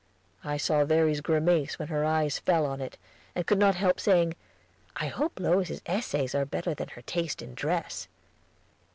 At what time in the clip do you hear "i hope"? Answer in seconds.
4.95-5.39